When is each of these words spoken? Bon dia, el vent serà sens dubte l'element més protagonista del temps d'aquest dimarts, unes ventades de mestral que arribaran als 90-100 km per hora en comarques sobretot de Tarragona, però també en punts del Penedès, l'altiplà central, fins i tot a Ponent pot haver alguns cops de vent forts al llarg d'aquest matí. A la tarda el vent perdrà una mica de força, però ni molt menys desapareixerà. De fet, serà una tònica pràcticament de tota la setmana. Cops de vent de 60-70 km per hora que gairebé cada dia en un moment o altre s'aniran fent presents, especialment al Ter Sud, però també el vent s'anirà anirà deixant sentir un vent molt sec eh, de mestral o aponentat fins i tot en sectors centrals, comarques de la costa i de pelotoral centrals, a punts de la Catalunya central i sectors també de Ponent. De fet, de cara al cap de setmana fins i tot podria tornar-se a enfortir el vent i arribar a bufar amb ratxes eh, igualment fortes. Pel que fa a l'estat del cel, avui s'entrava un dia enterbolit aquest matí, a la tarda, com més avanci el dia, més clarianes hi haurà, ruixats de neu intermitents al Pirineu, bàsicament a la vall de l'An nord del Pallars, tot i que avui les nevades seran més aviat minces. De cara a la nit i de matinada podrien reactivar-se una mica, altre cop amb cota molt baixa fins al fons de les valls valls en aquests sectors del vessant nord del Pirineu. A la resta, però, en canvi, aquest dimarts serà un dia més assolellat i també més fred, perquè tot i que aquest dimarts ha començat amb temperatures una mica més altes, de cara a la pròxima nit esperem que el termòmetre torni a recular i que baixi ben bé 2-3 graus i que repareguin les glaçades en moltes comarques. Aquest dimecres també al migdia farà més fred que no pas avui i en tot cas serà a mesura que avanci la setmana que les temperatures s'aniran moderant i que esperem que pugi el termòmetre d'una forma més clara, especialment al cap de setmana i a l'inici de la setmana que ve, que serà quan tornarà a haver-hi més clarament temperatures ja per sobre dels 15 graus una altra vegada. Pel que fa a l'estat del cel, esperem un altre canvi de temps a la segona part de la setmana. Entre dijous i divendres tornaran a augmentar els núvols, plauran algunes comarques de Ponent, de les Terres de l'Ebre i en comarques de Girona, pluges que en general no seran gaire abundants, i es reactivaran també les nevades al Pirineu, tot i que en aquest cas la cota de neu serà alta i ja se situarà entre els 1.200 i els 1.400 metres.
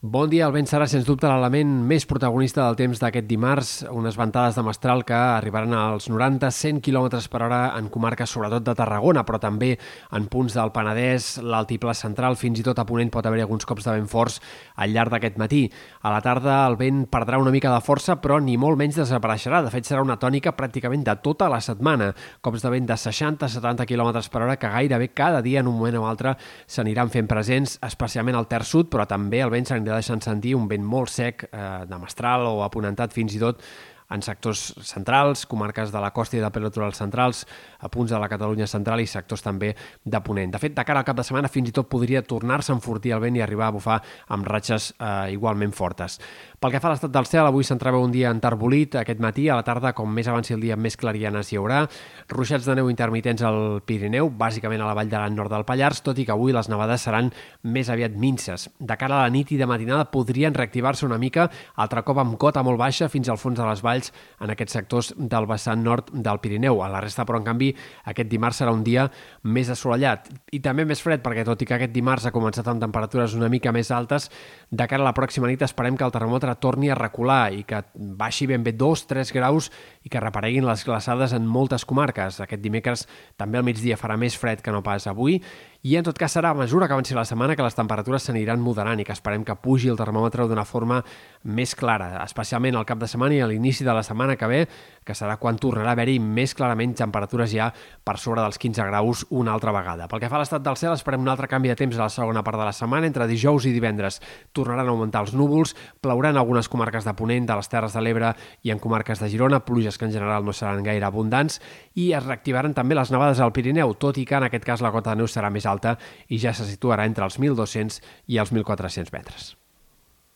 Bon 0.00 0.30
dia, 0.30 0.46
el 0.46 0.52
vent 0.54 0.68
serà 0.70 0.84
sens 0.86 1.02
dubte 1.02 1.26
l'element 1.26 1.72
més 1.82 2.04
protagonista 2.06 2.62
del 2.62 2.76
temps 2.78 3.00
d'aquest 3.02 3.26
dimarts, 3.26 3.70
unes 3.90 4.14
ventades 4.14 4.54
de 4.54 4.62
mestral 4.62 5.00
que 5.02 5.16
arribaran 5.16 5.72
als 5.74 6.04
90-100 6.06 6.78
km 6.86 7.18
per 7.26 7.40
hora 7.42 7.58
en 7.74 7.88
comarques 7.90 8.30
sobretot 8.30 8.62
de 8.62 8.76
Tarragona, 8.78 9.24
però 9.26 9.40
també 9.42 9.72
en 10.14 10.28
punts 10.30 10.54
del 10.54 10.70
Penedès, 10.70 11.40
l'altiplà 11.42 11.96
central, 11.98 12.38
fins 12.38 12.60
i 12.60 12.66
tot 12.68 12.78
a 12.78 12.84
Ponent 12.86 13.10
pot 13.10 13.26
haver 13.26 13.40
alguns 13.42 13.66
cops 13.66 13.88
de 13.88 13.96
vent 13.96 14.06
forts 14.06 14.36
al 14.76 14.94
llarg 14.94 15.10
d'aquest 15.10 15.40
matí. 15.42 15.64
A 16.06 16.14
la 16.14 16.22
tarda 16.22 16.60
el 16.68 16.78
vent 16.78 17.02
perdrà 17.10 17.42
una 17.42 17.50
mica 17.50 17.74
de 17.74 17.82
força, 17.82 18.20
però 18.22 18.38
ni 18.38 18.54
molt 18.54 18.78
menys 18.78 19.00
desapareixerà. 19.02 19.64
De 19.66 19.74
fet, 19.74 19.90
serà 19.90 20.06
una 20.06 20.20
tònica 20.22 20.54
pràcticament 20.54 21.02
de 21.10 21.16
tota 21.26 21.50
la 21.50 21.58
setmana. 21.58 22.12
Cops 22.38 22.62
de 22.62 22.70
vent 22.76 22.86
de 22.86 22.94
60-70 22.94 23.82
km 23.90 24.14
per 24.30 24.46
hora 24.46 24.56
que 24.62 24.70
gairebé 24.78 25.10
cada 25.10 25.42
dia 25.42 25.58
en 25.58 25.74
un 25.74 25.80
moment 25.82 25.98
o 26.04 26.06
altre 26.06 26.38
s'aniran 26.68 27.10
fent 27.10 27.26
presents, 27.26 27.80
especialment 27.82 28.38
al 28.38 28.46
Ter 28.46 28.62
Sud, 28.62 28.94
però 28.94 29.02
també 29.10 29.42
el 29.42 29.50
vent 29.50 29.66
s'anirà 29.66 29.87
anirà 29.88 30.02
deixant 30.02 30.20
sentir 30.24 30.54
un 30.56 30.68
vent 30.68 30.84
molt 30.84 31.10
sec 31.12 31.46
eh, 31.48 31.84
de 31.88 31.98
mestral 31.98 32.46
o 32.46 32.60
aponentat 32.66 33.14
fins 33.16 33.34
i 33.34 33.40
tot 33.42 33.64
en 34.10 34.22
sectors 34.22 34.72
centrals, 34.82 35.44
comarques 35.46 35.92
de 35.92 36.00
la 36.00 36.10
costa 36.16 36.38
i 36.38 36.40
de 36.40 36.50
pelotoral 36.52 36.94
centrals, 36.96 37.44
a 37.78 37.90
punts 37.92 38.10
de 38.10 38.18
la 38.18 38.28
Catalunya 38.28 38.66
central 38.66 39.02
i 39.02 39.06
sectors 39.06 39.44
també 39.44 39.74
de 40.04 40.20
Ponent. 40.24 40.52
De 40.54 40.60
fet, 40.60 40.74
de 40.74 40.84
cara 40.84 41.02
al 41.02 41.06
cap 41.06 41.18
de 41.18 41.24
setmana 41.26 41.50
fins 41.52 41.68
i 41.68 41.74
tot 41.76 41.88
podria 41.90 42.22
tornar-se 42.22 42.72
a 42.72 42.76
enfortir 42.78 43.12
el 43.12 43.20
vent 43.20 43.36
i 43.36 43.44
arribar 43.44 43.68
a 43.68 43.74
bufar 43.76 43.98
amb 44.34 44.48
ratxes 44.48 44.92
eh, 44.98 45.34
igualment 45.34 45.74
fortes. 45.76 46.18
Pel 46.58 46.72
que 46.74 46.80
fa 46.80 46.88
a 46.90 46.94
l'estat 46.94 47.12
del 47.14 47.28
cel, 47.28 47.46
avui 47.46 47.66
s'entrava 47.66 48.00
un 48.02 48.14
dia 48.14 48.32
enterbolit 48.34 48.96
aquest 48.98 49.20
matí, 49.20 49.48
a 49.48 49.58
la 49.60 49.66
tarda, 49.66 49.92
com 49.94 50.10
més 50.10 50.28
avanci 50.28 50.56
el 50.56 50.64
dia, 50.64 50.76
més 50.76 50.96
clarianes 50.96 51.52
hi 51.52 51.60
haurà, 51.60 51.84
ruixats 52.32 52.66
de 52.66 52.78
neu 52.80 52.88
intermitents 52.90 53.44
al 53.46 53.82
Pirineu, 53.86 54.32
bàsicament 54.32 54.82
a 54.82 54.88
la 54.88 54.96
vall 54.96 55.12
de 55.12 55.20
l'An 55.20 55.36
nord 55.36 55.52
del 55.52 55.66
Pallars, 55.68 56.02
tot 56.02 56.18
i 56.18 56.26
que 56.26 56.34
avui 56.34 56.56
les 56.56 56.68
nevades 56.72 57.04
seran 57.04 57.30
més 57.62 57.92
aviat 57.92 58.16
minces. 58.16 58.68
De 58.80 58.96
cara 58.98 59.20
a 59.20 59.26
la 59.26 59.32
nit 59.34 59.52
i 59.52 59.60
de 59.60 59.68
matinada 59.68 60.08
podrien 60.10 60.56
reactivar-se 60.56 61.06
una 61.06 61.20
mica, 61.20 61.48
altre 61.76 62.02
cop 62.02 62.18
amb 62.18 62.38
cota 62.40 62.64
molt 62.66 62.80
baixa 62.80 63.10
fins 63.12 63.28
al 63.28 63.38
fons 63.38 63.58
de 63.58 63.68
les 63.68 63.84
valls 63.84 63.97
valls 63.98 64.12
en 64.40 64.52
aquests 64.52 64.76
sectors 64.76 65.10
del 65.16 65.46
vessant 65.50 65.82
nord 65.82 66.12
del 66.12 66.40
Pirineu. 66.40 66.82
A 66.82 66.88
la 66.88 67.00
resta, 67.02 67.24
però, 67.26 67.40
en 67.40 67.46
canvi, 67.46 67.72
aquest 68.10 68.30
dimarts 68.30 68.62
serà 68.62 68.72
un 68.72 68.84
dia 68.86 69.08
més 69.44 69.70
assolellat 69.70 70.28
i 70.52 70.60
també 70.60 70.86
més 70.88 71.02
fred, 71.02 71.22
perquè 71.24 71.44
tot 71.46 71.60
i 71.62 71.66
que 71.66 71.76
aquest 71.76 71.92
dimarts 71.94 72.28
ha 72.28 72.34
començat 72.34 72.68
amb 72.68 72.82
temperatures 72.82 73.34
una 73.34 73.48
mica 73.48 73.72
més 73.72 73.90
altes, 73.90 74.30
de 74.70 74.86
cara 74.86 75.02
a 75.02 75.08
la 75.08 75.14
pròxima 75.16 75.48
nit 75.48 75.62
esperem 75.62 75.96
que 75.96 76.06
el 76.06 76.14
termòmetre 76.14 76.54
torni 76.60 76.90
a 76.90 76.98
recular 76.98 77.52
i 77.52 77.64
que 77.68 77.82
baixi 77.94 78.46
ben 78.46 78.64
bé 78.64 78.74
2-3 78.76 79.32
graus 79.34 79.70
i 80.04 80.12
que 80.12 80.22
repareguin 80.22 80.66
les 80.66 80.84
glaçades 80.86 81.34
en 81.36 81.46
moltes 81.46 81.84
comarques. 81.88 82.40
Aquest 82.40 82.62
dimecres 82.62 83.06
també 83.36 83.58
al 83.58 83.66
migdia 83.66 83.98
farà 83.98 84.18
més 84.20 84.36
fred 84.38 84.62
que 84.62 84.74
no 84.74 84.82
pas 84.84 85.06
avui 85.10 85.40
i 85.82 85.94
en 85.94 86.02
tot 86.02 86.18
cas 86.18 86.32
serà 86.34 86.50
a 86.50 86.58
mesura 86.58 86.88
que 86.88 86.96
avanci 86.96 87.14
la 87.14 87.22
setmana 87.24 87.54
que 87.54 87.62
les 87.62 87.76
temperatures 87.78 88.24
s'aniran 88.26 88.58
moderant 88.58 88.98
i 88.98 89.04
que 89.06 89.14
esperem 89.14 89.44
que 89.46 89.54
pugi 89.62 89.86
el 89.92 89.98
termòmetre 90.00 90.48
d'una 90.50 90.64
forma 90.66 91.04
més 91.46 91.76
clara, 91.78 92.16
especialment 92.24 92.74
al 92.74 92.86
cap 92.86 92.98
de 92.98 93.06
setmana 93.06 93.36
i 93.36 93.40
a 93.40 93.46
l'inici 93.46 93.86
de 93.86 93.94
la 93.94 94.02
setmana 94.02 94.34
que 94.36 94.48
ve, 94.50 94.64
que 95.06 95.14
serà 95.14 95.38
quan 95.38 95.56
tornarà 95.56 95.92
a 95.92 95.96
haver-hi 95.96 96.18
més 96.18 96.52
clarament 96.58 96.96
temperatures 96.98 97.52
ja 97.54 97.70
per 98.04 98.16
sobre 98.18 98.42
dels 98.42 98.58
15 98.58 98.88
graus 98.90 99.22
una 99.30 99.54
altra 99.54 99.72
vegada. 99.72 100.08
Pel 100.10 100.20
que 100.20 100.28
fa 100.28 100.36
a 100.36 100.42
l'estat 100.42 100.64
del 100.66 100.76
cel, 100.76 100.96
esperem 100.98 101.22
un 101.22 101.30
altre 101.30 101.46
canvi 101.48 101.70
de 101.70 101.78
temps 101.78 101.96
a 101.96 102.02
la 102.02 102.10
segona 102.12 102.42
part 102.42 102.58
de 102.58 102.66
la 102.66 102.74
setmana. 102.74 103.06
Entre 103.06 103.28
dijous 103.30 103.68
i 103.70 103.72
divendres 103.72 104.18
tornaran 104.52 104.90
a 104.90 104.92
augmentar 104.92 105.22
els 105.24 105.32
núvols, 105.38 105.76
plauran 106.02 106.36
algunes 106.36 106.68
comarques 106.68 107.06
de 107.06 107.14
Ponent, 107.14 107.46
de 107.46 107.56
les 107.56 107.70
Terres 107.70 107.94
de 107.94 108.02
l'Ebre 108.02 108.34
i 108.66 108.74
en 108.74 108.82
comarques 108.82 109.22
de 109.22 109.30
Girona, 109.30 109.62
pluges 109.64 109.96
que 109.96 110.10
en 110.10 110.12
general 110.12 110.44
no 110.44 110.52
seran 110.52 110.82
gaire 110.82 111.06
abundants, 111.06 111.62
i 111.94 112.10
es 112.18 112.26
reactivaran 112.26 112.74
també 112.74 112.98
les 112.98 113.14
nevades 113.14 113.40
al 113.40 113.54
Pirineu, 113.54 113.94
tot 113.94 114.18
i 114.18 114.26
que 114.26 114.36
en 114.36 114.50
aquest 114.50 114.66
cas 114.66 114.82
la 114.84 114.92
cota 114.92 115.14
de 115.14 115.22
neu 115.22 115.30
serà 115.30 115.48
alta 115.70 115.96
i 116.28 116.40
ja 116.42 116.54
se 116.54 116.66
situarà 116.68 117.06
entre 117.08 117.28
els 117.28 117.38
1.200 117.38 118.02
i 118.26 118.40
els 118.42 118.52
1.400 118.52 119.14
metres. 119.14 119.54